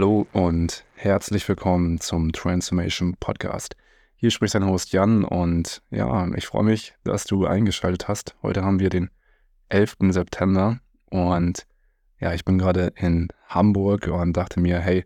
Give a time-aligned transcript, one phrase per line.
[0.00, 3.76] Hallo und herzlich willkommen zum Transformation Podcast.
[4.16, 8.34] Hier spricht dein Host Jan und ja, ich freue mich, dass du eingeschaltet hast.
[8.40, 9.10] Heute haben wir den
[9.68, 9.96] 11.
[10.08, 10.80] September
[11.10, 11.66] und
[12.18, 15.04] ja, ich bin gerade in Hamburg und dachte mir, hey,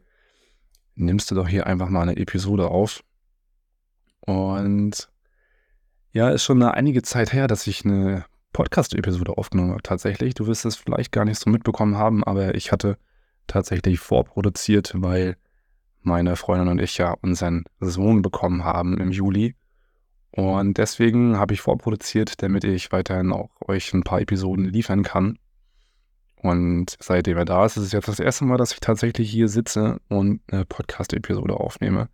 [0.94, 3.02] nimmst du doch hier einfach mal eine Episode auf.
[4.20, 5.10] Und
[6.12, 9.82] ja, ist schon einige Zeit her, dass ich eine Podcast-Episode aufgenommen habe.
[9.82, 12.96] Tatsächlich, du wirst es vielleicht gar nicht so mitbekommen haben, aber ich hatte
[13.46, 15.36] tatsächlich vorproduziert, weil
[16.02, 19.54] meine Freundin und ich ja unseren Sohn bekommen haben im Juli.
[20.30, 25.38] Und deswegen habe ich vorproduziert, damit ich weiterhin auch euch ein paar Episoden liefern kann.
[26.36, 29.48] Und seitdem er da ist, ist es jetzt das erste Mal, dass ich tatsächlich hier
[29.48, 32.08] sitze und eine Podcast-Episode aufnehme.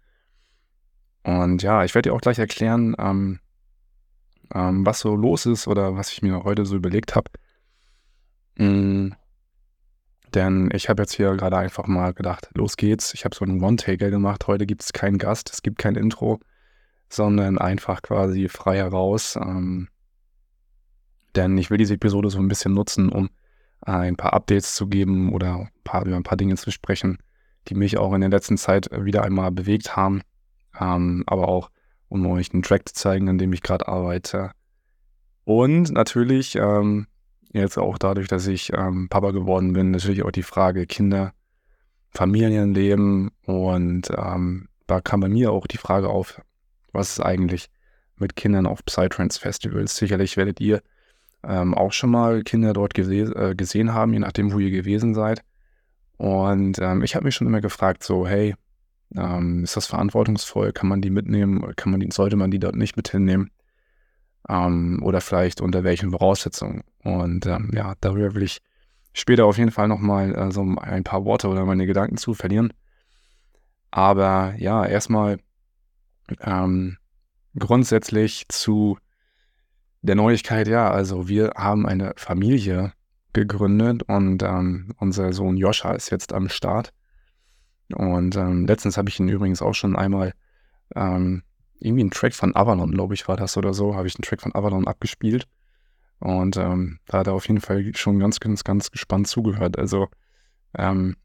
[1.25, 3.41] Und ja, ich werde dir auch gleich erklären, ähm,
[4.55, 7.31] ähm, was so los ist oder was ich mir heute so überlegt habe.
[8.56, 9.15] Mhm.
[10.34, 13.14] Denn ich habe jetzt hier gerade einfach mal gedacht, los geht's.
[13.14, 14.47] Ich habe so einen One-Taker gemacht.
[14.47, 16.39] Heute gibt es keinen Gast, es gibt kein Intro,
[17.09, 19.37] sondern einfach quasi frei heraus.
[19.37, 19.89] Ähm,
[21.34, 23.31] denn ich will diese Episode so ein bisschen nutzen, um
[23.83, 27.19] ein paar Updates zu geben oder ein paar, über ein paar Dinge zu sprechen,
[27.69, 30.22] die mich auch in der letzten Zeit wieder einmal bewegt haben.
[30.78, 31.70] Ähm, aber auch,
[32.09, 34.53] um euch einen Track zu zeigen, an dem ich gerade arbeite.
[35.44, 37.06] Und natürlich ähm,
[37.53, 41.33] jetzt auch dadurch, dass ich ähm, Papa geworden bin, natürlich auch die Frage Kinder,
[42.12, 46.41] Familienleben und ähm, da kam bei mir auch die Frage auf,
[46.93, 47.69] was ist eigentlich
[48.17, 49.97] mit Kindern auf Psytrance-Festivals?
[49.97, 50.83] Sicherlich werdet ihr
[51.43, 55.15] ähm, auch schon mal Kinder dort gese äh, gesehen haben, je nachdem, wo ihr gewesen
[55.15, 55.43] seid.
[56.16, 58.55] Und ähm, ich habe mich schon immer gefragt, so, hey,
[59.16, 60.72] ähm, ist das verantwortungsvoll?
[60.72, 61.75] Kann man die mitnehmen?
[61.77, 63.50] Kann man die, sollte man die dort nicht mit hinnehmen?
[64.49, 66.83] Ähm, oder vielleicht unter welchen Voraussetzungen.
[67.03, 68.61] Und ähm, ja, darüber will ich
[69.12, 72.73] später auf jeden Fall nochmal äh, so ein paar Worte oder meine Gedanken zu verlieren.
[73.91, 75.39] Aber ja, erstmal
[76.41, 76.97] ähm,
[77.59, 78.99] grundsätzlich zu
[80.03, 82.93] der Neuigkeit, ja, also wir haben eine Familie
[83.33, 86.93] gegründet und ähm, unser Sohn Joscha ist jetzt am Start.
[87.95, 90.33] Und ähm, letztens habe ich ihn übrigens auch schon einmal
[90.95, 91.43] ähm,
[91.80, 94.42] irgendwie ein Track von Avalon, glaube ich, war das oder so, habe ich einen Track
[94.42, 95.46] von Avalon abgespielt.
[96.18, 99.78] Und ähm, da hat er auf jeden Fall schon ganz, ganz, ganz gespannt zugehört.
[99.78, 100.08] Also
[100.76, 101.16] ähm,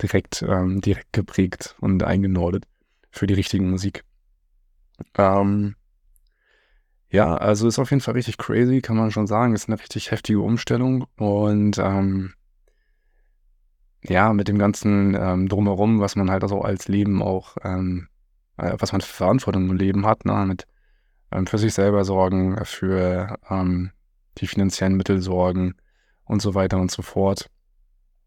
[0.00, 2.64] direkt, ähm, direkt geprägt und eingenordet
[3.10, 4.04] für die richtige Musik.
[5.18, 5.74] Ähm,
[7.10, 9.54] ja, also ist auf jeden Fall richtig crazy, kann man schon sagen.
[9.54, 12.34] Ist eine richtig heftige Umstellung und ähm,
[14.02, 18.19] ja, mit dem ganzen ähm, Drumherum, was man halt also als Leben auch ähm, äh,
[18.78, 20.44] was man für Verantwortung im Leben hat, ne?
[20.46, 20.66] mit
[21.32, 23.90] ähm, für sich selber sorgen, für ähm,
[24.38, 25.74] die finanziellen Mittel sorgen
[26.24, 27.50] und so weiter und so fort.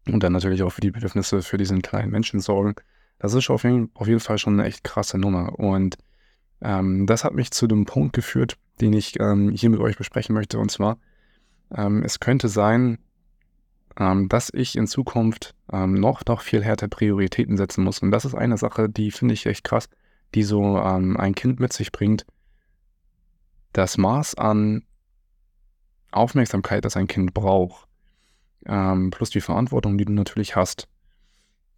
[0.06, 2.74] Und dann natürlich auch für die Bedürfnisse für diesen kleinen Menschen sorgen.
[3.18, 5.58] Das ist auf jeden, auf jeden Fall schon eine echt krasse Nummer.
[5.58, 5.96] Und
[6.60, 10.34] ähm, das hat mich zu dem Punkt geführt, den ich ähm, hier mit euch besprechen
[10.34, 10.58] möchte.
[10.58, 10.98] Und zwar,
[11.74, 12.98] ähm, es könnte sein,
[13.98, 18.00] ähm, dass ich in Zukunft noch, noch viel härter Prioritäten setzen muss.
[18.00, 19.88] Und das ist eine Sache, die finde ich echt krass
[20.34, 22.26] die so ähm, ein Kind mit sich bringt,
[23.72, 24.84] das Maß an
[26.10, 27.88] Aufmerksamkeit, das ein Kind braucht,
[28.66, 30.88] ähm, plus die Verantwortung, die du natürlich hast,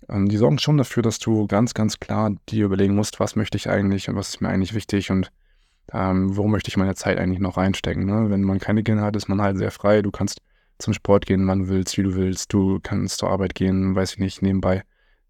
[0.08, 3.56] ähm, die sorgen schon dafür, dass du ganz, ganz klar dir überlegen musst, was möchte
[3.56, 5.32] ich eigentlich und was ist mir eigentlich wichtig und
[5.92, 8.04] ähm, wo möchte ich meine Zeit eigentlich noch reinstecken.
[8.04, 8.30] Ne?
[8.30, 10.02] Wenn man keine Kinder hat, ist man halt sehr frei.
[10.02, 10.40] Du kannst
[10.78, 12.52] zum Sport gehen, wann du willst, wie du willst.
[12.52, 14.82] Du kannst zur Arbeit gehen, weiß ich nicht, nebenbei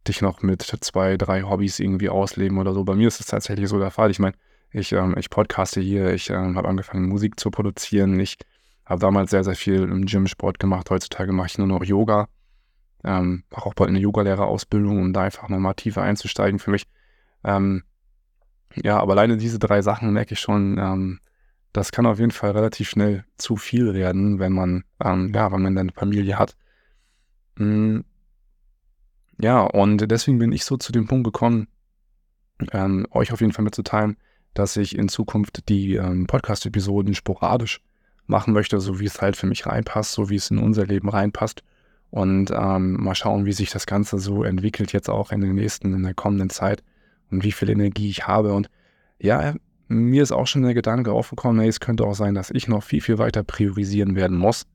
[0.09, 2.85] dich noch mit zwei, drei Hobbys irgendwie ausleben oder so.
[2.85, 4.11] Bei mir ist es tatsächlich so der Fall.
[4.11, 4.35] Ich meine,
[4.71, 8.19] ich, ähm, ich podcaste hier, ich ähm, habe angefangen, Musik zu produzieren.
[8.21, 8.37] Ich
[8.85, 10.91] habe damals sehr, sehr viel im Gym Sport gemacht.
[10.91, 12.29] Heutzutage mache ich nur noch Yoga.
[13.05, 16.87] Ähm, mache auch bald eine Yogalehrerausbildung, um da einfach nochmal tiefer einzusteigen für mich.
[17.45, 17.85] Ähm,
[18.75, 21.21] ja, aber alleine diese drei Sachen merke ich schon, ähm,
[21.73, 25.63] das kann auf jeden Fall relativ schnell zu viel werden, wenn man, ähm, ja, wenn
[25.63, 26.57] man eine Familie hat.
[27.57, 28.05] Mhm
[29.39, 31.69] ja, und deswegen bin ich so zu dem Punkt gekommen,
[32.73, 34.17] ähm, euch auf jeden Fall mitzuteilen,
[34.55, 37.81] dass ich in Zukunft die ähm, Podcast-Episoden sporadisch
[38.27, 41.09] machen möchte, so wie es halt für mich reinpasst, so wie es in unser Leben
[41.09, 41.63] reinpasst.
[42.11, 45.93] Und ähm, mal schauen, wie sich das Ganze so entwickelt, jetzt auch in den nächsten,
[45.93, 46.83] in der kommenden Zeit
[47.31, 48.55] und wie viel Energie ich habe.
[48.55, 48.71] Und
[49.19, 49.55] ja,
[49.89, 52.83] mir ist auch schon der Gedanke aufgekommen, hey, es könnte auch sein, dass ich noch
[52.83, 54.67] viel, viel weiter priorisieren werden muss.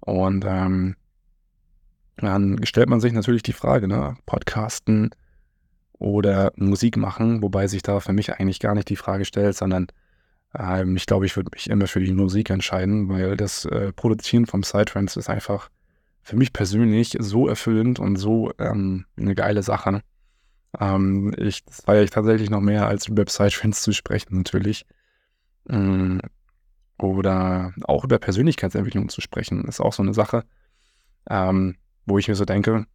[0.00, 0.96] Und ähm,
[2.16, 5.10] dann stellt man sich natürlich die Frage, ne, Podcasten
[5.98, 9.86] oder Musik machen, wobei sich da für mich eigentlich gar nicht die Frage stellt, sondern
[10.58, 14.46] ähm, ich glaube, ich würde mich immer für die Musik entscheiden, weil das äh, Produzieren
[14.46, 15.70] vom Psytrance ist einfach
[16.22, 20.02] für mich persönlich so erfüllend und so ähm, eine geile Sache.
[20.78, 24.86] Ähm, ich, das feiere ich tatsächlich noch mehr, als über Psytrance zu sprechen, natürlich.
[25.68, 26.20] Ähm,
[26.98, 30.44] oder auch über Persönlichkeitsentwicklung zu sprechen, ist auch so eine Sache,
[31.28, 31.76] ähm,
[32.06, 32.86] wo ich mir so denke,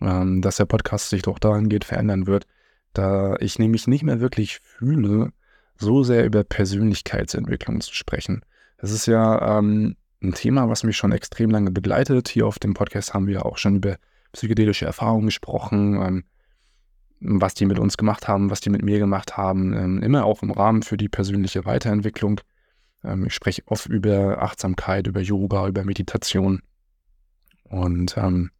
[0.00, 2.46] ähm, dass der Podcast sich doch dahin geht, verändern wird,
[2.92, 5.32] da ich nämlich nicht mehr wirklich fühle,
[5.76, 8.44] so sehr über Persönlichkeitsentwicklung zu sprechen.
[8.78, 12.28] Das ist ja ähm, ein Thema, was mich schon extrem lange begleitet.
[12.28, 13.96] Hier auf dem Podcast haben wir auch schon über
[14.32, 16.24] psychedelische Erfahrungen gesprochen, ähm,
[17.20, 20.42] was die mit uns gemacht haben, was die mit mir gemacht haben, ähm, immer auch
[20.42, 22.40] im Rahmen für die persönliche Weiterentwicklung.
[23.04, 26.62] Ähm, ich spreche oft über Achtsamkeit, über Yoga, über Meditation.
[27.72, 28.50] Und ähm,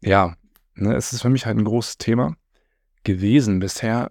[0.00, 0.34] ja,
[0.74, 2.36] ne, es ist für mich halt ein großes Thema
[3.04, 4.10] gewesen bisher.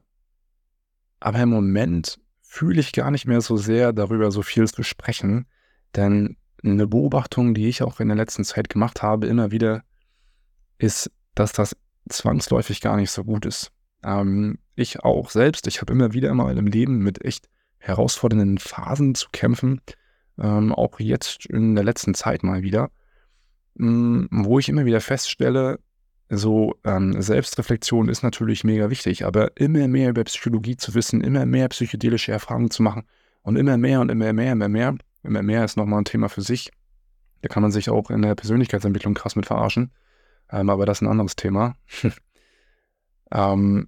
[1.19, 5.47] Aber im Moment fühle ich gar nicht mehr so sehr darüber so viel zu sprechen,
[5.95, 9.83] denn eine Beobachtung, die ich auch in der letzten Zeit gemacht habe, immer wieder,
[10.77, 11.75] ist, dass das
[12.07, 13.71] zwangsläufig gar nicht so gut ist.
[14.03, 17.49] Ähm, ich auch selbst, ich habe immer wieder mal im Leben mit echt
[17.79, 19.81] herausfordernden Phasen zu kämpfen,
[20.39, 22.91] ähm, auch jetzt in der letzten Zeit mal wieder,
[23.75, 25.79] mh, hm, wo ich immer wieder feststelle,
[26.29, 31.45] so ähm, Selbstreflexion ist natürlich mega wichtig, aber immer mehr über Psychologie zu wissen, immer
[31.45, 33.03] mehr psychedelische Erfahrungen zu machen
[33.43, 36.41] und immer mehr und immer mehr, immer mehr, immer mehr ist nochmal ein Thema für
[36.41, 36.71] sich.
[37.41, 39.91] Da kann man sich auch in der Persönlichkeitsentwicklung krass mit verarschen,
[40.49, 41.75] ähm, aber das ist ein anderes Thema.
[43.31, 43.87] ähm,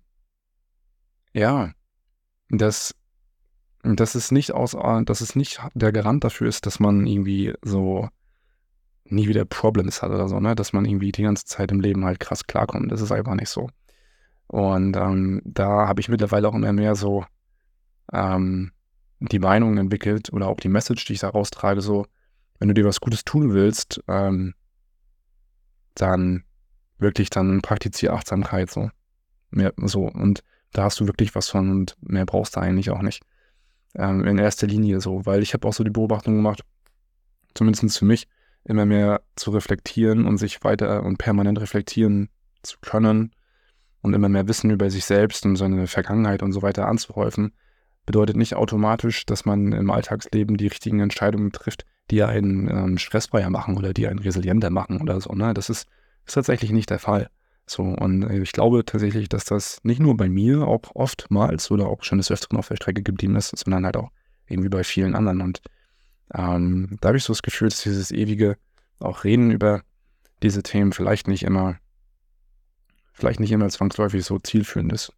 [1.34, 1.72] ja,
[2.50, 2.96] das,
[3.96, 4.76] das ist nicht aus,
[5.06, 8.10] dass es nicht der Garant dafür ist, dass man irgendwie so
[9.06, 10.56] nie wieder Problems hat oder so, ne?
[10.56, 12.92] Dass man irgendwie die ganze Zeit im Leben halt krass klarkommt.
[12.92, 13.70] Das ist einfach nicht so.
[14.48, 17.26] Und ähm, da habe ich mittlerweile auch immer mehr so
[18.14, 18.72] ähm,
[19.20, 22.06] die Meinung entwickelt oder auch die Message, die ich da raustrage, so,
[22.60, 24.54] wenn du dir was Gutes tun willst, ähm,
[25.96, 26.44] dann
[26.98, 28.90] wirklich dann praktiziere Achtsamkeit so.
[29.50, 30.08] Mehr, so.
[30.08, 30.44] Und
[30.74, 33.24] da hast du wirklich was von und mehr brauchst du eigentlich auch nicht.
[33.98, 36.62] Ähm, in erster Linie so, weil ich habe auch so die Beobachtung gemacht,
[37.54, 38.28] zumindest für mich,
[38.64, 42.30] immer mehr zu reflektieren und sich weiter und permanent reflektieren
[42.62, 43.32] zu können
[44.02, 47.54] und immer mehr Wissen über sich selbst und seine Vergangenheit und so weiter anzuhäufen,
[48.06, 53.50] bedeutet nicht automatisch, dass man im Alltagsleben die richtigen Entscheidungen trifft, die einen ähm, stressfreier
[53.50, 55.34] machen oder die einen resilienter machen oder so.
[55.34, 55.54] Ne?
[55.54, 55.88] Das ist,
[56.26, 57.30] ist tatsächlich nicht der Fall.
[57.70, 61.88] So, und äh, ich glaube tatsächlich, dass das nicht nur bei mir auch oftmals oder
[61.88, 64.10] auch schon des Öfteren auf der Strecke geblieben ist, sondern halt auch
[64.48, 65.42] irgendwie bei vielen anderen.
[65.42, 65.62] Und
[66.34, 68.58] ähm, da habe ich so das Gefühl, dass dieses ewige
[69.00, 69.84] auch Reden über
[70.42, 71.78] diese Themen vielleicht nicht immer,
[73.12, 75.12] vielleicht nicht immer zwangsläufig so zielführend ist.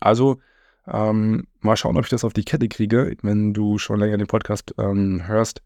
[0.00, 0.40] Also,
[0.86, 4.26] ähm, mal schauen, ob ich das auf die Kette kriege, wenn du schon länger den
[4.26, 5.62] Podcast ähm, hörst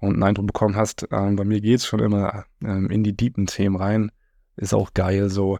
[0.00, 1.08] und einen Eindruck bekommen hast.
[1.10, 4.12] Ähm, bei mir geht es schon immer ähm, in die deepen Themen rein.
[4.56, 5.58] Ist auch geil so.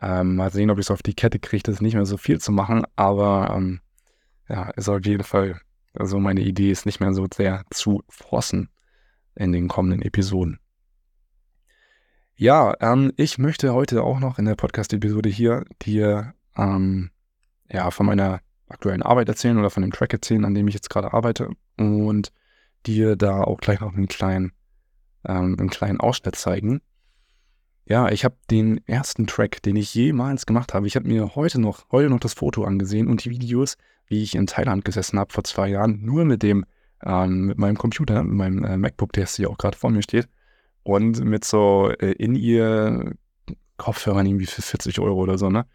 [0.00, 2.40] Ähm, mal sehen, ob ich es auf die Kette kriege, das nicht mehr so viel
[2.40, 3.80] zu machen, aber ähm,
[4.48, 5.60] ja, ist auf jeden Fall
[5.94, 8.70] also meine Idee ist nicht mehr so sehr zu frossen
[9.34, 10.58] in den kommenden Episoden.
[12.34, 17.10] Ja, ähm, ich möchte heute auch noch in der Podcast-Episode hier dir ähm,
[17.70, 20.88] ja, von meiner aktuellen Arbeit erzählen oder von dem Track erzählen, an dem ich jetzt
[20.88, 22.32] gerade arbeite und
[22.86, 24.52] dir da auch gleich noch einen kleinen,
[25.26, 26.80] ähm, einen kleinen Ausschnitt zeigen.
[27.84, 30.86] Ja, ich habe den ersten Track, den ich jemals gemacht habe.
[30.86, 33.76] Ich habe mir heute noch, heute noch das Foto angesehen und die Videos
[34.12, 36.66] wie ich in Thailand gesessen habe vor zwei Jahren, nur mit dem,
[37.02, 40.28] ähm, mit meinem Computer, mit meinem äh, MacBook, der hier auch gerade vor mir steht,
[40.82, 43.14] und mit so äh, in ihr
[43.78, 45.66] Kopfhörern irgendwie für 40 Euro oder so, ne?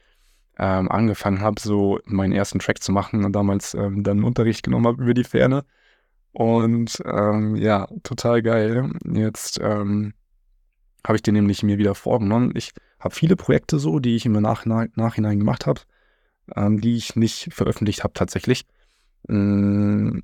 [0.60, 4.88] Ähm, angefangen habe, so meinen ersten Track zu machen und damals ähm, dann Unterricht genommen
[4.88, 5.66] habe über die Ferne.
[6.32, 8.92] Und ähm, ja, total geil.
[9.06, 10.14] Jetzt ähm,
[11.08, 12.52] habe ich den nämlich mir wieder vorgenommen.
[12.56, 15.82] Ich habe viele Projekte so, die ich im Nachhinein, Nachhinein gemacht habe
[16.56, 18.66] ähm, die ich nicht veröffentlicht habe tatsächlich.
[19.28, 20.20] Mm,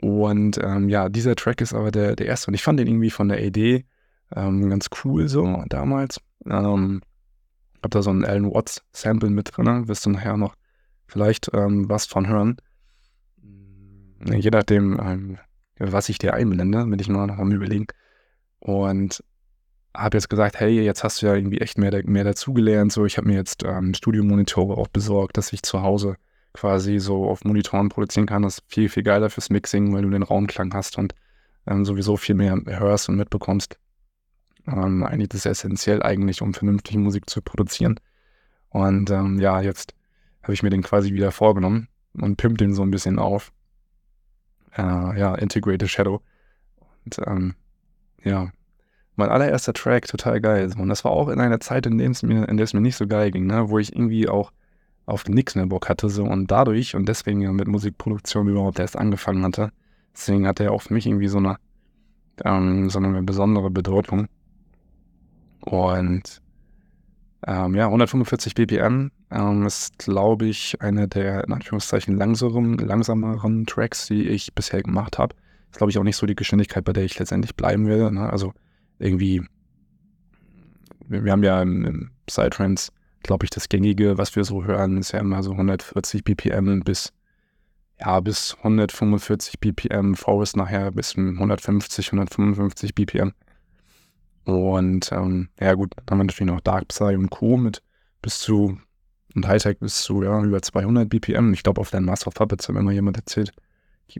[0.00, 3.10] und ähm, ja, dieser Track ist aber der, der erste und ich fand den irgendwie
[3.10, 3.84] von der Idee
[4.34, 6.20] ähm, ganz cool so damals.
[6.46, 7.02] Ähm,
[7.82, 10.54] hab da so ein Alan Watts Sample mit drin, wirst du nachher noch
[11.06, 12.56] vielleicht ähm, was von hören.
[14.24, 15.38] Je nachdem, ähm,
[15.78, 17.86] was ich dir einblende, bin ich nur noch am überlegen.
[18.58, 19.24] Und
[19.94, 22.92] habe jetzt gesagt, hey, jetzt hast du ja irgendwie echt mehr, mehr dazugelernt.
[22.92, 26.16] So, ich habe mir jetzt ähm, Studiomonitore auch besorgt, dass ich zu Hause
[26.52, 28.42] quasi so auf Monitoren produzieren kann.
[28.42, 31.14] Das ist viel, viel geiler fürs Mixing, weil du den Raumklang hast und
[31.66, 33.78] ähm, sowieso viel mehr hörst und mitbekommst.
[34.66, 37.98] Ähm, eigentlich das ist essentiell eigentlich, um vernünftige Musik zu produzieren.
[38.70, 39.94] Und ähm, ja, jetzt
[40.42, 43.52] habe ich mir den quasi wieder vorgenommen und pimp den so ein bisschen auf.
[44.76, 46.22] Äh, ja, Integrated Shadow.
[47.04, 47.54] Und ähm,
[48.22, 48.50] ja,
[49.16, 50.72] mein allererster Track, total geil.
[50.78, 52.80] Und das war auch in einer Zeit, in der es mir, in der es mir
[52.80, 53.68] nicht so geil ging, ne?
[53.68, 54.52] wo ich irgendwie auch
[55.06, 56.08] auf nichts mehr Bock hatte.
[56.08, 56.24] So.
[56.24, 59.72] Und dadurch und deswegen ja mit Musikproduktion überhaupt erst angefangen hatte.
[60.14, 61.56] Deswegen hatte er auch für mich irgendwie so eine,
[62.44, 64.26] ähm, so eine besondere Bedeutung.
[65.60, 66.40] Und
[67.46, 74.06] ähm, ja, 145 BPM ähm, ist, glaube ich, eine der in Anführungszeichen langsameren, langsameren Tracks,
[74.06, 75.34] die ich bisher gemacht habe.
[75.70, 78.10] Ist, glaube ich, auch nicht so die Geschwindigkeit, bei der ich letztendlich bleiben will.
[78.10, 78.28] Ne?
[78.30, 78.52] Also
[79.00, 79.42] irgendwie,
[81.08, 82.92] wir, haben ja im, im Psytrance,
[83.22, 87.12] glaube ich, das Gängige, was wir so hören, ist ja immer so 140 BPM bis,
[87.98, 93.32] ja, bis 145 BPM, Forest nachher bis 150, 155 BPM.
[94.44, 97.56] Und ähm, ja gut, dann haben wir natürlich noch Dark Psy und Co.
[97.56, 97.82] mit
[98.22, 98.78] bis zu
[99.34, 101.52] und Hightech bis zu ja, über 200 BPM.
[101.52, 103.52] Ich glaube, auf der Master of Puppets hat immer jemand erzählt,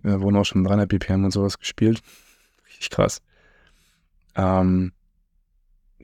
[0.03, 2.01] da wurden auch schon 300 BPM und sowas gespielt.
[2.67, 3.21] Richtig krass.
[4.37, 4.93] Ähm,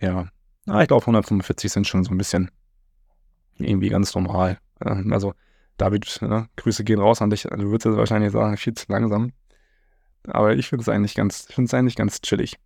[0.00, 0.28] ja,
[0.66, 2.50] ah, ich glaube 145 sind schon so ein bisschen
[3.58, 4.58] irgendwie ganz normal.
[4.84, 5.34] Ähm, also
[5.76, 7.42] David, ne, Grüße gehen raus an dich.
[7.42, 9.32] Du würdest jetzt wahrscheinlich sagen, viel zu langsam.
[10.26, 12.58] Aber ich finde es eigentlich ganz, eigentlich ganz chillig.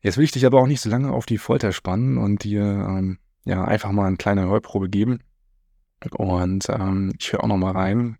[0.00, 2.62] Jetzt will ich dich aber auch nicht so lange auf die Folter spannen und dir
[2.62, 5.20] ähm, ja einfach mal eine kleine Hörprobe geben.
[6.10, 8.18] Und ähm, ich höre auch noch mal rein.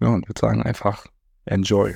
[0.00, 1.06] Ja, und würde sagen einfach
[1.44, 1.94] enjoy.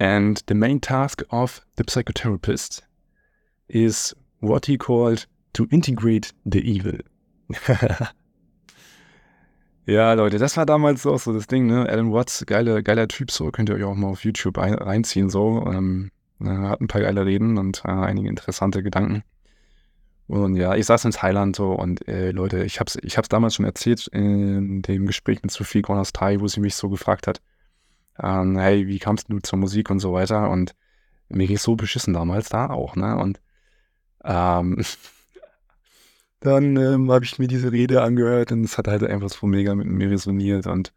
[0.00, 2.82] And the main task of the psychotherapist
[3.68, 6.98] is what he called to integrate the evil.
[9.86, 11.86] ja, Leute, das war damals auch so das Ding, ne?
[11.86, 15.28] Alan Watts, geiler, geiler Typ, so könnt ihr euch auch mal auf YouTube ein, reinziehen,
[15.28, 15.66] so.
[15.66, 16.10] Ähm,
[16.42, 19.22] hat ein paar geile Reden und äh, einige interessante Gedanken.
[20.28, 23.56] Und ja, ich saß in Thailand so und äh, Leute, ich hab's, ich hab's damals
[23.56, 27.42] schon erzählt in dem Gespräch mit Sophie Gonas Thai, wo sie mich so gefragt hat,
[28.22, 30.50] ähm, hey, wie kamst du zur Musik und so weiter.
[30.50, 30.74] Und
[31.28, 33.16] mir ging es so beschissen damals da auch, ne?
[33.16, 33.40] Und
[34.24, 34.82] ähm,
[36.40, 39.74] dann ähm, habe ich mir diese Rede angehört und es hat halt einfach so mega
[39.74, 40.92] mit mir resoniert und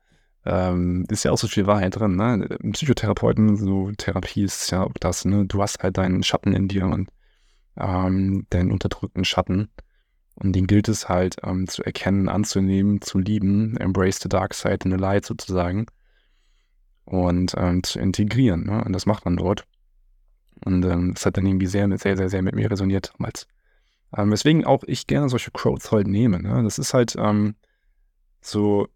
[0.45, 2.47] ähm, ist ja auch so viel Wahrheit drin, ne?
[2.71, 5.45] Psychotherapeuten, so Therapie ist ja auch das, ne?
[5.45, 7.09] Du hast halt deinen Schatten in dir und
[7.77, 9.69] ähm, deinen unterdrückten Schatten.
[10.35, 14.79] Und den gilt es halt ähm, zu erkennen, anzunehmen, zu lieben, embrace the dark side
[14.83, 15.85] in the light sozusagen
[17.05, 18.65] und ähm, zu integrieren.
[18.65, 18.83] Ne?
[18.83, 19.65] Und das macht man dort.
[20.65, 23.47] Und ähm, das hat dann irgendwie sehr, sehr, sehr, sehr mit mir resoniert damals.
[24.15, 26.41] Ähm, weswegen auch ich gerne solche Quotes halt nehme.
[26.41, 26.63] Ne?
[26.63, 27.55] Das ist halt ähm,
[28.41, 28.87] so,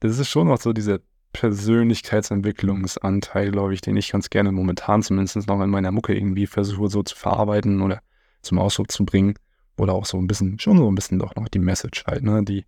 [0.00, 0.98] das ist schon noch so dieser
[1.32, 6.88] Persönlichkeitsentwicklungsanteil, glaube ich, den ich ganz gerne momentan zumindest noch in meiner Mucke irgendwie versuche
[6.88, 8.00] so zu verarbeiten oder
[8.42, 9.34] zum Ausdruck zu bringen.
[9.76, 12.42] Oder auch so ein bisschen, schon so ein bisschen doch noch die Message halt, ne,
[12.42, 12.64] die,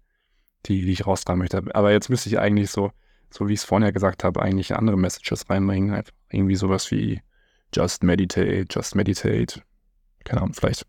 [0.67, 1.65] die, die ich raustragen möchte.
[1.75, 2.93] Aber jetzt müsste ich eigentlich so
[3.31, 5.95] so wie ich es vorhin ja gesagt habe, eigentlich andere Messages reinbringen.
[5.95, 7.21] Einfach irgendwie sowas wie
[7.75, 9.63] just meditate, just meditate.
[10.25, 10.87] Keine Ahnung, vielleicht,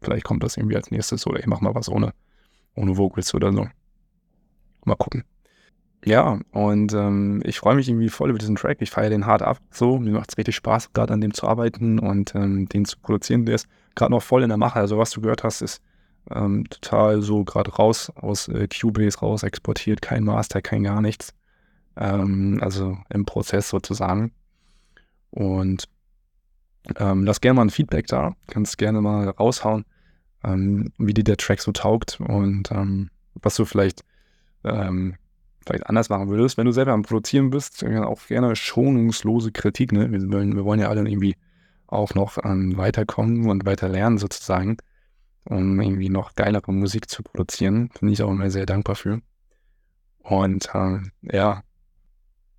[0.00, 2.12] vielleicht kommt das irgendwie als nächstes oder ich mache mal was ohne,
[2.74, 3.68] ohne Vocals oder so.
[4.84, 5.24] Mal gucken.
[6.04, 8.78] Ja, und ähm, ich freue mich irgendwie voll über diesen Track.
[8.80, 9.58] Ich feiere den hart ab.
[9.70, 12.98] So, mir macht es richtig Spaß, gerade an dem zu arbeiten und ähm, den zu
[12.98, 13.46] produzieren.
[13.46, 14.80] Der ist gerade noch voll in der Mache.
[14.80, 15.80] Also, was du gehört hast, ist
[16.30, 20.02] ähm, total so gerade raus aus äh, Cubase raus exportiert.
[20.02, 21.34] Kein Master, kein gar nichts.
[21.96, 24.32] Ähm, also im Prozess sozusagen.
[25.30, 25.88] Und
[26.96, 28.34] ähm, lass gerne mal ein Feedback da.
[28.48, 29.84] Kannst gerne mal raushauen,
[30.44, 34.04] ähm, wie dir der Track so taugt und ähm, was du vielleicht
[34.64, 35.16] ähm,
[35.64, 36.56] vielleicht anders machen würdest.
[36.58, 39.92] Wenn du selber am Produzieren bist, dann auch gerne schonungslose Kritik.
[39.92, 40.10] Ne?
[40.10, 41.36] Wir, wollen, wir wollen ja alle irgendwie
[41.86, 44.78] auch noch ähm, weiterkommen und weiter lernen sozusagen,
[45.44, 47.90] um irgendwie noch geilere Musik zu produzieren.
[48.00, 49.20] Bin ich auch immer sehr dankbar für.
[50.22, 51.62] Und äh, ja,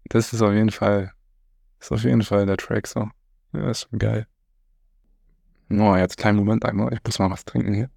[0.06, 1.12] das ist auf jeden Fall,
[1.80, 3.10] ist auf jeden Fall der Track so.
[3.54, 4.28] Ja, ist schon geil.
[5.70, 6.94] Oh, jetzt kleinen Moment einmal.
[6.94, 7.90] Ich muss mal was trinken hier.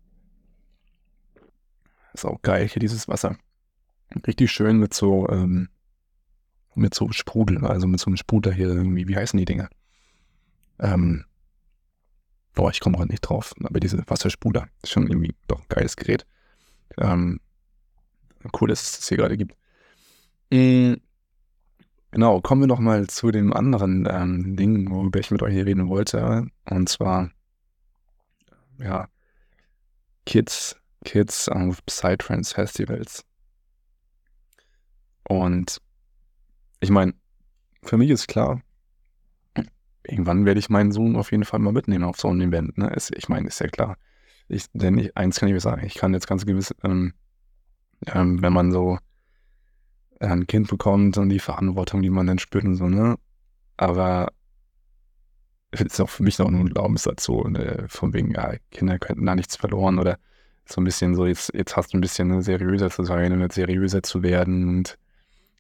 [2.15, 3.37] Ist auch geil hier, dieses Wasser.
[4.27, 5.69] Richtig schön mit so, ähm,
[6.75, 9.69] mit so Sprudel, also mit so einem Sprudel hier irgendwie, wie heißen die Dinger?
[10.79, 11.25] Ähm,
[12.55, 15.97] boah, ich komme gerade nicht drauf, aber diese Wassersprudler ist schon irgendwie doch ein geiles
[15.97, 16.27] Gerät.
[16.99, 17.41] Ähm,
[18.61, 19.57] cool, dass es das hier gerade gibt.
[20.51, 21.01] Mhm.
[22.17, 25.67] Genau, kommen wir noch mal zu dem anderen ähm, Ding, worüber ich mit euch hier
[25.67, 26.47] reden wollte.
[26.65, 27.31] Und zwar,
[28.79, 29.09] ja,
[30.25, 33.23] Kids, Kids auf Psytrance Festivals.
[35.29, 35.83] Und
[36.81, 37.13] ich meine,
[37.83, 38.63] für mich ist klar,
[40.03, 42.79] irgendwann werde ich meinen Sohn auf jeden Fall mal mitnehmen auf so ein Event.
[42.79, 42.89] Ne?
[42.95, 43.99] Ist, ich meine, ist ja klar.
[44.49, 47.13] Ich, denn ich, eins kann ich mir sagen, ich kann jetzt ganz gewiss, ähm,
[48.07, 48.97] ähm, wenn man so
[50.21, 53.17] ein Kind bekommt und die Verantwortung, die man dann spürt und so, ne?
[53.77, 54.33] Aber
[55.73, 57.85] ist auch für mich noch ein Glaubenssatz so, ne?
[57.89, 60.19] von wegen, ja, Kinder könnten da nichts verloren oder
[60.65, 64.03] so ein bisschen so, jetzt, jetzt hast du ein bisschen seriöser zu sein und seriöser
[64.03, 64.99] zu werden und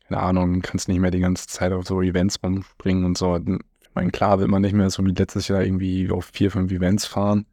[0.08, 3.36] keine Ahnung, kannst nicht mehr die ganze Zeit auf so Events rumspringen und so.
[3.36, 6.70] Ich meine, klar wird man nicht mehr so wie letztes Jahr irgendwie auf vier, fünf
[6.70, 7.46] Events fahren.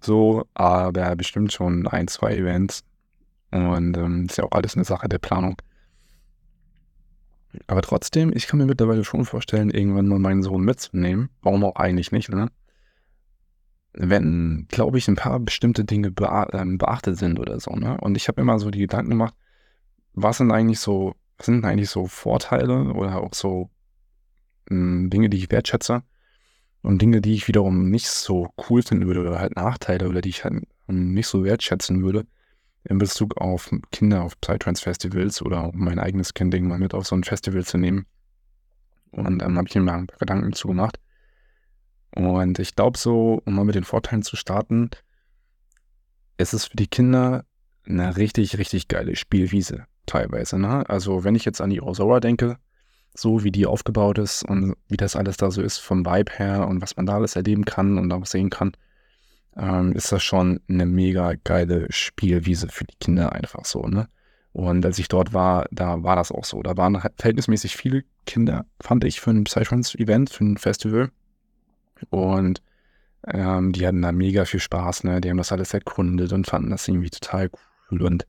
[0.00, 2.82] So, aber bestimmt schon ein, zwei Events.
[3.52, 5.56] Und ähm, ist ja auch alles eine Sache der Planung.
[7.66, 11.30] Aber trotzdem, ich kann mir mittlerweile schon vorstellen, irgendwann mal meinen Sohn mitzunehmen.
[11.42, 12.50] Warum auch eigentlich nicht, ne?
[13.92, 16.12] Wenn, glaube ich, ein paar bestimmte Dinge
[16.52, 17.98] ähm, beachtet sind oder so, ne?
[18.00, 19.34] Und ich habe immer so die Gedanken gemacht,
[20.12, 23.70] was sind eigentlich so, was sind eigentlich so Vorteile oder auch so
[24.68, 26.02] mh, hm, Dinge, die ich wertschätze
[26.82, 30.30] und Dinge, die ich wiederum nicht so cool finden würde oder halt Nachteile oder die
[30.30, 32.26] ich halt nicht so wertschätzen würde,
[32.84, 37.14] in Bezug auf Kinder auf Psytrance-Festivals oder auch mein eigenes Kind mal mit auf so
[37.14, 38.06] ein Festival zu nehmen.
[39.10, 40.98] Und dann habe ich mir mal ein paar Gedanken zugemacht.
[42.14, 44.90] Und ich glaube so, um mal mit den Vorteilen zu starten,
[46.36, 47.44] es ist für die Kinder
[47.86, 50.58] eine richtig, richtig geile Spielwiese teilweise.
[50.58, 50.88] Ne?
[50.88, 52.56] Also wenn ich jetzt an die Rosora denke,
[53.14, 56.66] so wie die aufgebaut ist und wie das alles da so ist vom Vibe her
[56.66, 58.72] und was man da alles erleben kann und auch sehen kann,
[59.56, 64.08] ähm, ist das schon eine mega geile Spielwiese für die Kinder einfach so, ne?
[64.52, 66.60] Und als ich dort war, da war das auch so.
[66.62, 71.10] Da waren halt verhältnismäßig viele Kinder, fand ich, für ein Psytrance-Event, für ein Festival.
[72.10, 72.60] Und
[73.28, 75.20] ähm, die hatten da mega viel Spaß, ne?
[75.20, 77.50] Die haben das alles erkundet und fanden das irgendwie total
[77.90, 78.02] cool.
[78.02, 78.26] Und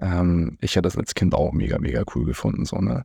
[0.00, 3.04] ähm, ich hatte das als Kind auch mega, mega cool gefunden, so, ne?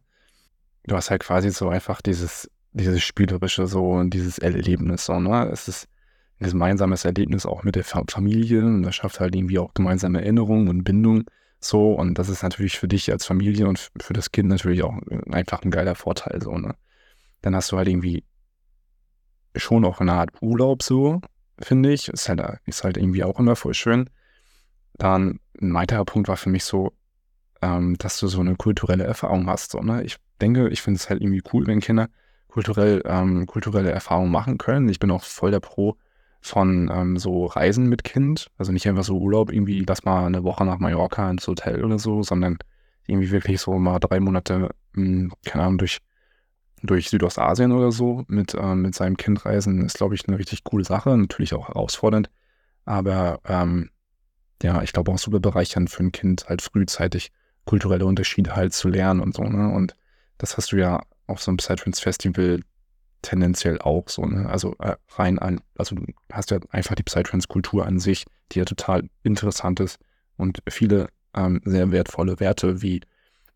[0.85, 5.49] Du hast halt quasi so einfach dieses, dieses Spielerische so und dieses Erlebnis, so, ne?
[5.51, 5.87] Es ist
[6.39, 10.84] gemeinsames Erlebnis auch mit der Familie und das schafft halt irgendwie auch gemeinsame Erinnerungen und
[10.84, 11.23] Bindung
[11.60, 14.95] so und das ist natürlich für dich als Familie und für das Kind natürlich auch
[15.10, 16.76] äh, einfach ein geiler Vorteil so, ne?
[17.41, 18.23] Dann hast du halt irgendwie
[19.56, 21.21] schon auch eine Art Urlaub so,
[21.60, 22.10] finde ich.
[22.10, 24.10] Ist halt, ist halt irgendwie auch immer voll schön.
[24.93, 26.93] Dann ein weiterer Punkt war für mich so,
[27.62, 29.71] ähm, dass du so eine kulturelle Erfahrung hast.
[29.71, 30.04] So, ne?
[30.04, 32.10] Ich denke, ich finde es halt irgendwie cool, wenn Kinder
[32.47, 34.89] kulturell, ähm, kulturelle Erfahrungen machen können.
[34.89, 35.97] Ich bin auch voll der Pro,
[36.47, 38.49] von ähm, so Reisen mit Kind.
[38.57, 41.99] Also nicht einfach so Urlaub, irgendwie lass mal eine Woche nach Mallorca ins Hotel oder
[41.99, 42.57] so, sondern
[43.07, 45.99] irgendwie wirklich so mal drei Monate, mh, hm, keine Ahnung, durch,
[46.83, 50.63] durch Südostasien oder so mit, äh, mit seinem Kind reisen, ist, glaube ich, eine richtig
[50.63, 51.17] coole Sache.
[51.17, 52.29] Natürlich auch herausfordernd.
[52.86, 53.89] Aber ähm,
[54.63, 57.31] ja, ich glaube auch super bereichernd für ein Kind, halt frühzeitig
[57.65, 59.73] kulturelle Unterschiede halt zu lernen und so, ne?
[59.73, 59.95] Und
[60.38, 62.62] das hast du ja auf so einem Psytrance Festival
[63.21, 64.49] tendenziell auch so, ne?
[64.49, 68.65] Also äh, rein an, also du hast ja einfach die Psytrance-Kultur an sich, die ja
[68.65, 69.99] total interessant ist
[70.38, 73.01] und viele ähm, sehr wertvolle Werte wie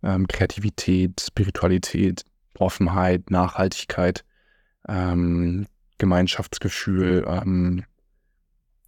[0.04, 2.24] ähm, Kreativität, Spiritualität,
[2.58, 4.24] Offenheit, Nachhaltigkeit,
[4.88, 7.84] ähm, Gemeinschaftsgefühl, ähm,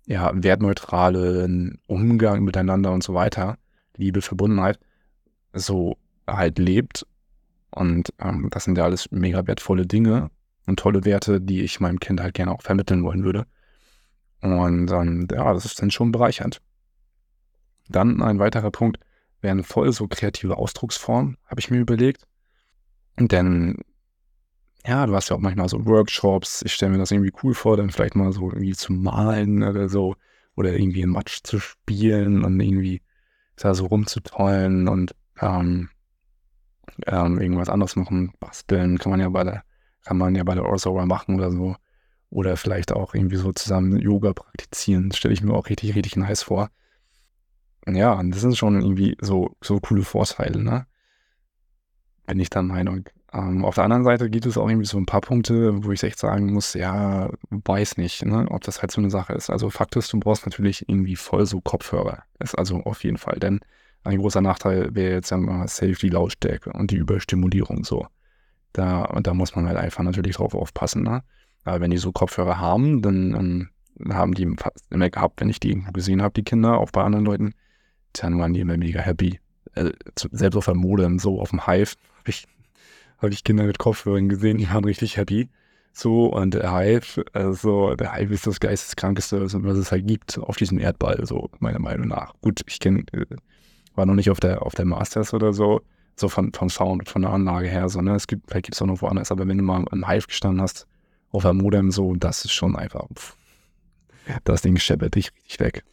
[0.06, 3.58] ja, wertneutralen Umgang miteinander und so weiter,
[3.96, 4.80] Liebe, Verbundenheit,
[5.54, 7.06] so halt lebt
[7.72, 10.30] Und ähm, das sind ja alles mega wertvolle Dinge
[10.66, 13.46] und tolle Werte, die ich meinem Kind halt gerne auch vermitteln wollen würde.
[14.42, 16.62] Und ähm, ja, das ist dann schon bereichernd.
[17.90, 19.00] Dann ein weiterer Punkt
[19.42, 22.26] wären voll so kreative Ausdrucksformen, habe ich mir überlegt.
[23.18, 23.78] Denn
[24.86, 26.62] ja, du hast ja auch manchmal so Workshops.
[26.64, 29.88] Ich stelle mir das irgendwie cool vor, dann vielleicht mal so irgendwie zu malen oder
[29.88, 30.16] so.
[30.56, 33.02] Oder irgendwie in Matsch zu spielen und irgendwie
[33.56, 35.90] da so rumzutollen und ähm,
[37.08, 39.64] ähm, irgendwas anderes machen, basteln, kann man ja bei der,
[40.04, 41.76] kann man ja bei der Orsowa machen oder so.
[42.30, 45.10] Oder vielleicht auch irgendwie so zusammen Yoga praktizieren.
[45.10, 46.70] Das stelle ich mir auch richtig, richtig nice vor.
[47.88, 50.88] Ja, das sind schon irgendwie so, so coole Vorteile, ne?
[52.26, 53.06] Bin ich der Meinung.
[53.34, 56.04] Ähm, auf der anderen Seite gibt es auch irgendwie so ein paar Punkte, wo ich
[56.04, 59.50] echt sagen muss, ja, weiß nicht, ne, ob das halt so eine Sache ist.
[59.50, 62.24] Also Fakt ist, du brauchst natürlich irgendwie voll so Kopfhörer.
[62.40, 63.60] Ist also auf jeden Fall, denn
[64.04, 68.08] ein großer Nachteil wäre jetzt ja mal safe die Lautstärke und die Überstimulierung so.
[68.74, 71.24] Da, da muss man halt einfach natürlich drauf aufpassen, ne?
[71.64, 74.54] Aber wenn die so Kopfhörer haben, dann ähm, haben die
[74.90, 77.54] immer gehabt, wenn ich die irgendwo gesehen habe, die Kinder, auch bei anderen Leuten,
[78.14, 79.40] dann waren die immer mega happy.
[79.76, 79.92] Äh,
[80.32, 82.48] selbst auf der Modem, so auf dem Hive, habe ich
[83.24, 85.50] habe ich Kinder mit Kopfhörern gesehen, die waren richtig happy.
[85.94, 90.58] So, und der Hype, also der Hype ist das geisteskrankeste, was es halt gibt auf
[90.58, 92.34] diesem Erdball, so meiner Meinung nach.
[92.42, 93.26] Gut, ich kenne, äh,
[93.96, 95.82] war noch nicht auf der, auf der Masters oder so,
[96.16, 98.82] so von, vom Sound, von der Anlage her, so, ne, es gibt, vielleicht gibt es
[98.82, 100.88] auch noch woanders, aber wenn du mal im Hive gestanden hast,
[101.32, 103.36] auf einem Modem, so, das ist schon einfach, pff,
[104.44, 105.84] das Ding scheppert dich richtig weg.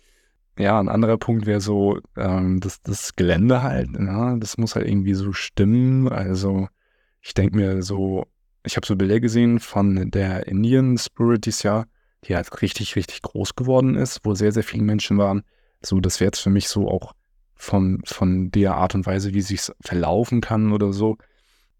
[0.58, 4.36] Ja, ein anderer Punkt wäre so, ähm, das, das Gelände halt, ne?
[4.38, 6.68] das muss halt irgendwie so stimmen, also,
[7.22, 8.26] ich denke mir so,
[8.64, 11.86] ich habe so Bilder gesehen von der Indian Spirit dieses Jahr,
[12.24, 15.42] die halt richtig, richtig groß geworden ist, wo sehr, sehr viele Menschen waren.
[15.82, 17.14] So, das wäre jetzt für mich so auch
[17.60, 21.18] von, von der Art und Weise, wie sich verlaufen kann oder so,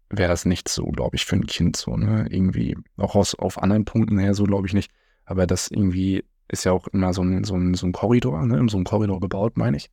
[0.09, 2.27] wäre das nicht so, glaube ich, für ein Kind so, ne?
[2.29, 4.91] Irgendwie, auch aus, auf anderen Punkten her so, glaube ich nicht.
[5.25, 8.63] Aber das irgendwie ist ja auch immer so ein, so ein, so ein Korridor, ne?
[8.69, 9.89] So ein Korridor gebaut, meine ich.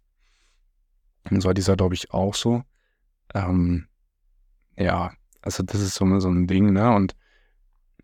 [1.31, 2.63] Und so hat dieser, glaube ich, auch so.
[3.35, 3.87] Ähm,
[4.77, 6.95] ja, also das ist so, so ein Ding, ne?
[6.95, 7.17] Und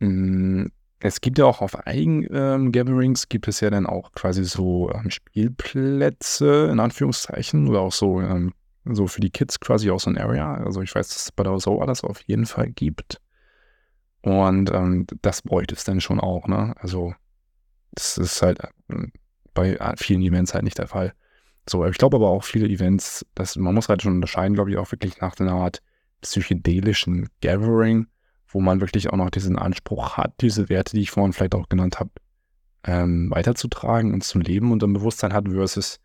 [0.01, 0.73] mh, mm,
[1.07, 5.11] es gibt ja auch auf Eigen-Gatherings, ähm, gibt es ja dann auch quasi so ähm,
[5.11, 8.55] Spielplätze, in Anführungszeichen, oder auch so, ähm,
[8.87, 10.55] so für die Kids quasi auch so ein Area.
[10.55, 13.21] Also ich weiß, dass es bei der SOA das auf jeden Fall gibt.
[14.23, 16.75] Und ähm, das bräuchte es dann schon auch, ne?
[16.79, 17.14] Also
[17.93, 19.09] das ist halt äh,
[19.53, 21.12] bei vielen Events halt nicht der Fall.
[21.69, 24.79] So, ich glaube aber auch viele Events, das, man muss halt schon unterscheiden, glaube ich,
[24.79, 25.83] auch wirklich nach der Art
[26.23, 28.07] psychedelischen Gathering,
[28.55, 31.69] wo man wirklich auch noch diesen Anspruch hat, diese Werte, die ich vorhin vielleicht auch
[31.69, 32.11] genannt habe,
[32.85, 35.99] ähm, weiterzutragen und zu leben und ein Bewusstsein hat versus,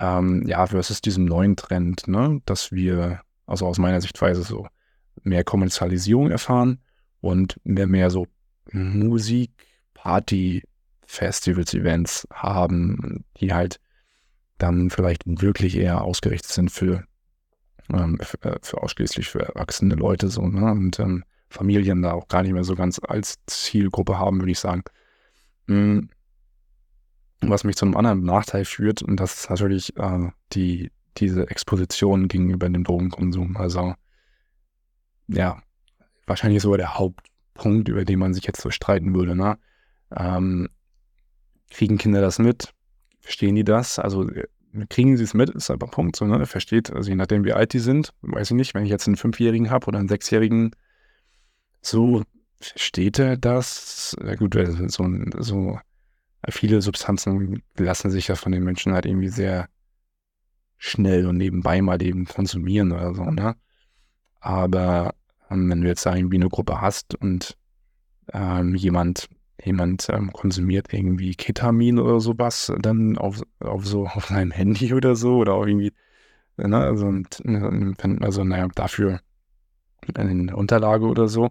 [0.00, 4.66] ähm, ja, versus diesem neuen Trend, ne, dass wir, also aus meiner Sichtweise so,
[5.22, 6.80] mehr Kommerzialisierung erfahren
[7.20, 8.26] und mehr, mehr so
[8.72, 9.52] Musik,
[9.94, 10.64] Party,
[11.06, 13.80] Festivals, Events haben, die halt
[14.58, 17.04] dann vielleicht wirklich eher ausgerichtet sind für
[17.92, 20.70] ähm, für, äh, für, ausschließlich für erwachsene Leute so, ne?
[20.70, 24.58] Und ähm, Familien da auch gar nicht mehr so ganz als Zielgruppe haben, würde ich
[24.58, 24.82] sagen.
[25.66, 26.10] Mhm.
[27.40, 32.28] Was mich zu einem anderen Nachteil führt, und das ist natürlich äh, die, diese Exposition
[32.28, 33.56] gegenüber dem Drogenkonsum.
[33.56, 33.94] Also,
[35.28, 35.62] ja,
[36.26, 39.34] wahrscheinlich sogar der Hauptpunkt, über den man sich jetzt so streiten würde.
[39.34, 39.58] Ne?
[40.14, 40.68] Ähm,
[41.70, 42.72] kriegen Kinder das mit?
[43.20, 43.98] Verstehen die das?
[43.98, 44.46] Also äh,
[44.88, 46.16] kriegen sie es mit, ist einfach Punkt.
[46.16, 46.46] So, ne?
[46.46, 49.16] Versteht, also je nachdem, wie alt die sind, weiß ich nicht, wenn ich jetzt einen
[49.16, 50.72] Fünfjährigen habe oder einen Sechsjährigen,
[51.82, 52.22] so
[52.60, 54.16] versteht er das.
[54.24, 54.54] Ja, gut,
[54.88, 55.78] so, so
[56.48, 59.68] viele Substanzen lassen sich ja von den Menschen halt irgendwie sehr
[60.76, 63.56] schnell und nebenbei mal eben konsumieren oder so, ne?
[64.40, 65.14] Aber
[65.50, 67.56] ähm, wenn du jetzt da irgendwie eine Gruppe hast und
[68.32, 69.28] ähm, jemand
[69.64, 75.16] jemand ähm, konsumiert irgendwie Ketamin oder sowas, dann auf, auf so auf seinem Handy oder
[75.16, 75.92] so oder auch irgendwie,
[76.56, 79.20] ne, also, ne, also naja, dafür
[80.14, 81.50] eine Unterlage oder so,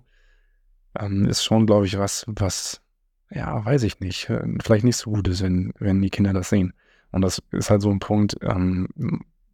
[0.99, 2.81] ähm, ist schon, glaube ich, was, was,
[3.29, 6.49] ja, weiß ich nicht, äh, vielleicht nicht so gut ist, wenn, wenn die Kinder das
[6.49, 6.73] sehen.
[7.11, 8.87] Und das ist halt so ein Punkt, ähm,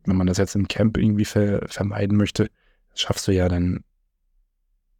[0.06, 2.50] wenn man das jetzt im Camp irgendwie ver vermeiden möchte,
[2.96, 3.84] schaffst du ja dann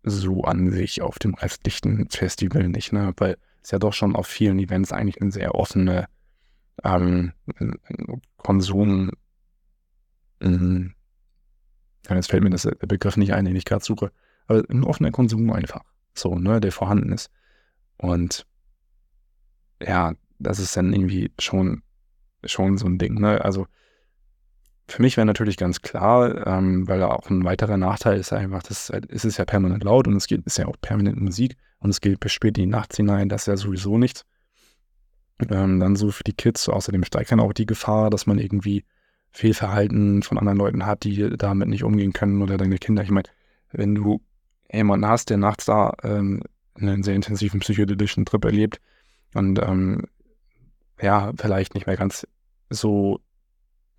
[0.04, 3.14] so an sich auf dem restlichen Festival nicht, ne?
[3.18, 6.08] Weil es ja doch schon auf vielen Events eigentlich eine sehr offene
[6.84, 7.32] ähm,
[8.38, 9.12] Konsum.
[10.42, 10.94] Ähm,
[12.10, 14.12] jetzt fällt mir das, der Begriff nicht ein, den ich gerade suche.
[14.48, 15.84] Aber ein offener Konsum einfach.
[16.14, 17.30] So, ne, der vorhanden ist.
[17.98, 18.46] Und
[19.82, 21.84] ja, das ist dann irgendwie schon,
[22.44, 23.44] schon so ein Ding, ne?
[23.44, 23.68] Also
[24.88, 28.90] für mich wäre natürlich ganz klar, ähm, weil auch ein weiterer Nachteil ist einfach, dass
[28.90, 32.02] es ist ja permanent laut und es geht, ist ja auch permanent Musik und es
[32.02, 34.26] geht bis spät in die Nacht hinein, das ist ja sowieso nichts.
[35.50, 38.86] Ähm, dann so für die Kids, außerdem steigt dann auch die Gefahr, dass man irgendwie
[39.32, 43.04] Fehlverhalten von anderen Leuten hat, die damit nicht umgehen können oder deine Kinder.
[43.04, 43.28] Ich meine,
[43.72, 44.22] wenn du
[44.74, 46.42] jemanden hast, der nachts da ähm,
[46.76, 48.82] einen sehr intensiven psychedelischen Trip erlebt
[49.34, 50.06] und ähm,
[51.02, 52.28] ja, vielleicht nicht mehr ganz
[52.70, 53.20] so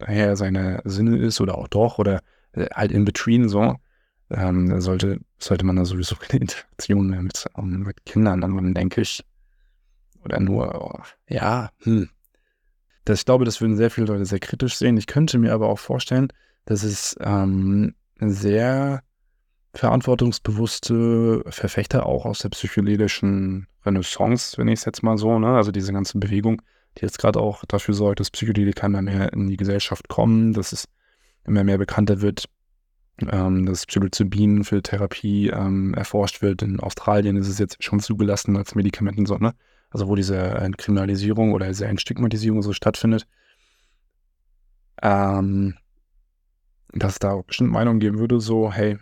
[0.01, 3.77] her seine Sinne ist oder auch doch oder äh, halt in between so,
[4.31, 9.01] ähm, sollte, sollte man da sowieso keine Interaktion mehr mit, um, mit Kindern dann, denke
[9.01, 9.25] ich.
[10.25, 12.09] Oder nur, oh, ja, hm.
[13.05, 14.97] Das, ich glaube, das würden sehr viele Leute sehr kritisch sehen.
[14.97, 16.29] Ich könnte mir aber auch vorstellen,
[16.65, 19.03] dass es ähm, sehr
[19.75, 25.73] verantwortungsbewusste Verfechter auch aus der psychedelischen Renaissance, wenn ich es jetzt mal so, ne, also
[25.73, 26.63] diese ganze Bewegung,
[26.97, 30.73] die jetzt gerade auch dafür sorgt, dass Psychedelika immer mehr in die Gesellschaft kommen, dass
[30.73, 30.89] es
[31.45, 32.45] immer mehr bekannter wird,
[33.31, 36.63] ähm, dass Psilocybin für Therapie ähm, erforscht wird.
[36.63, 39.55] In Australien ist es jetzt schon zugelassen als Medikamentensorte, ne?
[39.91, 43.27] also wo diese Entkriminalisierung oder diese Entstigmatisierung so stattfindet.
[45.03, 45.75] Ähm,
[46.93, 48.99] dass da auch bestimmt Meinung geben würde, so, hey,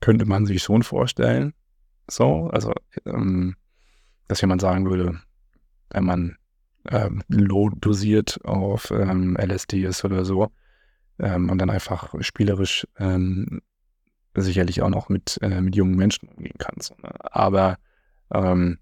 [0.00, 1.54] könnte man sich schon vorstellen,
[2.10, 2.72] so, also,
[3.04, 3.56] ähm,
[4.28, 5.20] dass jemand sagen würde,
[5.90, 6.36] wenn man
[6.90, 10.50] ähm, low dosiert auf ähm, LSD ist oder so
[11.18, 13.60] ähm, und dann einfach spielerisch ähm,
[14.34, 16.76] sicherlich auch noch mit, äh, mit jungen Menschen umgehen kann.
[16.80, 17.10] So, ne?
[17.20, 17.78] Aber
[18.32, 18.78] ähm,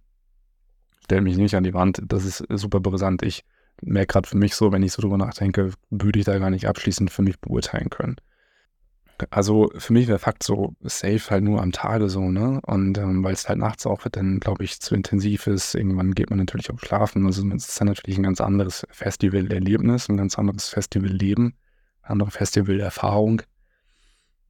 [1.05, 3.22] stell mich nicht an die Wand, das ist super brisant.
[3.22, 3.44] Ich
[3.83, 6.68] merke gerade für mich so, wenn ich so drüber nachdenke, würde ich da gar nicht
[6.68, 8.16] abschließend für mich beurteilen können.
[9.31, 12.61] Also für mich wäre Fakt so safe halt nur am Tage so, ne?
[12.66, 16.31] Und ähm, weil es halt nachts auch dann, glaube ich, zu intensiv ist, irgendwann geht
[16.31, 17.26] man natürlich auch schlafen.
[17.26, 21.55] Also es ist dann natürlich ein ganz anderes Festival-Erlebnis, ein ganz anderes Festival-Leben,
[22.02, 23.42] andere Festival-Erfahrung.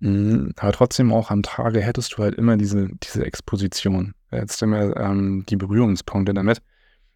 [0.00, 4.14] Mhm, aber trotzdem auch am Tage hättest du halt immer diese, diese Exposition.
[4.31, 6.61] Jetzt immer ähm, die Berührungspunkte damit.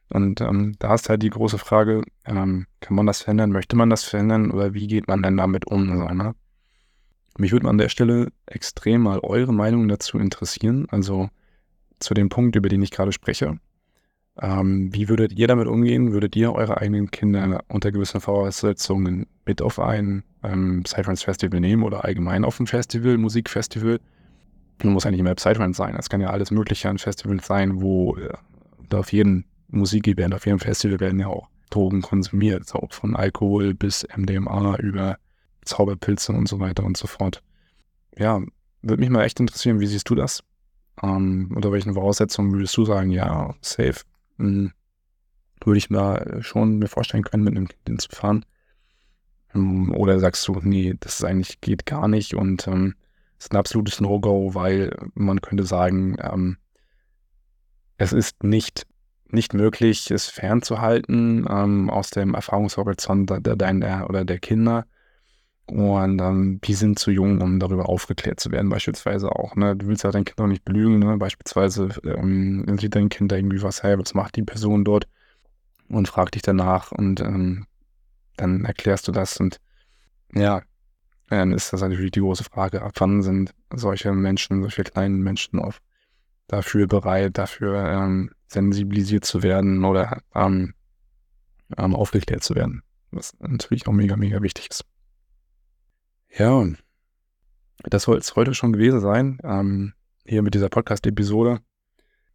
[0.09, 3.91] Und ähm, da ist halt die große Frage, ähm, kann man das verändern, möchte man
[3.91, 5.87] das verändern oder wie geht man denn damit um?
[5.97, 6.35] So, ne?
[7.39, 11.31] Mich würde an der Stelle extrem mal eure Meinung dazu interessieren, also
[11.99, 13.59] zu dem Punkt, über den ich gerade spreche.
[14.41, 16.13] Ähm, wie würdet ihr damit umgehen?
[16.13, 21.83] Würdet ihr eure eigenen Kinder unter gewissen Voraussetzungen mit auf ein ähm, Psytrance Festival nehmen
[21.83, 24.01] oder allgemein auf ein Festival, Musikfestival?
[24.83, 25.95] Muss ja nicht immer Psytrance sein.
[25.99, 28.33] Es kann ja alles Mögliche an Festivals sein, wo äh,
[28.95, 34.07] auf jedem Musikevent, auf jedem Festival werden ja auch Drogen konsumiert, so von Alkohol bis
[34.17, 35.19] MDMA über
[35.71, 37.43] Zauberpilze und so weiter und so fort.
[38.17, 38.41] Ja,
[38.83, 40.43] würde mich mal echt interessieren, wie siehst du das?
[41.03, 44.05] Ähm, unter welchen Voraussetzungen würdest du sagen, ja, safe?
[44.39, 44.73] Hm,
[45.65, 48.45] würde ich mir schon mir vorstellen können, mit einem Kind zu fahren.
[49.55, 52.95] Ähm, oder sagst du, nee, das eigentlich geht gar nicht und ähm,
[53.39, 56.59] ist ein absolutes No-Go, weil man könnte sagen, ähm,
[57.97, 58.87] es ist nicht,
[59.29, 64.87] nicht möglich, es fernzuhalten ähm, aus dem Erfahrungshorizont der, oder der Kinder.
[65.71, 69.55] Und ähm, die sind zu jung, um darüber aufgeklärt zu werden, beispielsweise auch.
[69.55, 69.77] Ne?
[69.77, 71.17] Du willst ja dein Kind auch nicht belügen, ne?
[71.17, 75.07] Beispielsweise ähm, sieht dein Kind da irgendwie was, hey, was macht die Person dort?
[75.89, 77.67] Und fragt dich danach und ähm,
[78.37, 79.39] dann erklärst du das.
[79.39, 79.61] Und
[80.35, 80.63] ja,
[81.29, 85.61] dann ist das natürlich die große Frage, ab wann sind solche Menschen, solche kleinen Menschen
[85.61, 85.81] auf,
[86.49, 90.75] dafür bereit, dafür ähm, sensibilisiert zu werden oder ähm,
[91.79, 92.83] ähm, aufgeklärt zu werden.
[93.13, 94.85] Was natürlich auch mega, mega wichtig ist.
[96.37, 96.65] Ja,
[97.83, 99.39] das soll es heute schon gewesen sein.
[99.43, 101.61] Ähm, hier mit dieser Podcast-Episode.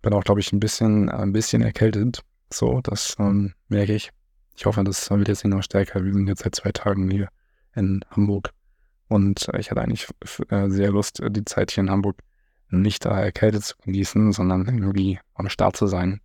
[0.01, 2.21] Bin auch, glaube ich, ein bisschen, ein bisschen erkältet.
[2.51, 4.12] So, das ähm, merke ich.
[4.55, 6.03] Ich hoffe, das wird jetzt nicht noch stärker.
[6.03, 7.29] Wir sind jetzt seit zwei Tagen hier
[7.73, 8.51] in Hamburg.
[9.08, 10.08] Und ich hatte eigentlich
[10.49, 12.17] äh, sehr Lust, die Zeit hier in Hamburg
[12.69, 16.19] nicht da erkältet zu genießen, sondern irgendwie am Start zu sein.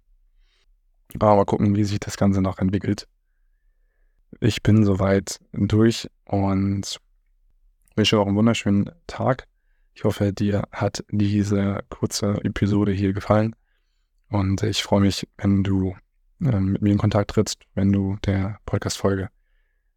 [1.15, 3.07] Aber mal gucken, wie sich das Ganze noch entwickelt.
[4.41, 7.01] Ich bin soweit durch und
[8.01, 9.47] wünsche auch einen wunderschönen Tag.
[9.93, 13.55] Ich hoffe, dir hat diese kurze Episode hier gefallen.
[14.31, 15.95] Und ich freue mich, wenn du
[16.41, 19.29] äh, mit mir in Kontakt trittst, wenn du der Podcast-Folge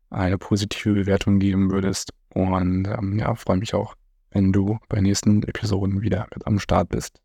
[0.10, 2.12] eine positive Bewertung geben würdest.
[2.34, 3.96] Und ähm, ja, freue mich auch,
[4.32, 7.22] wenn du bei nächsten Episoden wieder mit am Start bist.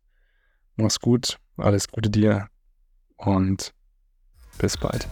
[0.77, 2.47] Mach's gut, alles Gute dir
[3.17, 3.73] und
[4.59, 5.09] bis bald.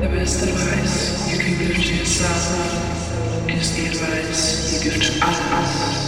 [0.00, 5.99] The best advice you can give to yourself is the advice you give to others.